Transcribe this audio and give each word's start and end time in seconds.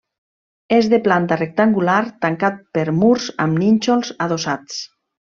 És 0.75 0.87
de 0.93 0.97
planta 1.07 1.35
rectangular, 1.41 1.99
tancat 2.25 2.57
per 2.77 2.85
murs 3.03 3.27
amb 3.45 3.61
nínxols 3.65 4.11
adossats. 4.27 4.81